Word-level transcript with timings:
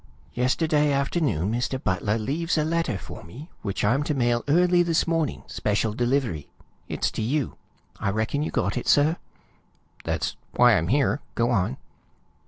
Yesterday 0.33 0.91
afternoon 0.91 1.51
Mr. 1.51 1.79
Butler 1.83 2.17
leaves 2.17 2.57
a 2.57 2.65
letter 2.65 2.97
for 2.97 3.23
me, 3.23 3.51
which 3.61 3.85
I'm 3.85 4.01
to 4.05 4.15
mail 4.15 4.43
early 4.47 4.81
this 4.81 5.05
morning, 5.05 5.43
special 5.45 5.93
delivery. 5.93 6.49
It's 6.89 7.11
to 7.11 7.21
you. 7.21 7.55
I 7.99 8.09
reckon 8.09 8.41
you 8.41 8.49
got 8.49 8.77
it, 8.77 8.87
sir?" 8.87 9.17
"That's 10.03 10.37
why 10.55 10.75
I'm 10.75 10.87
here. 10.87 11.21
Go 11.35 11.51
on." 11.51 11.77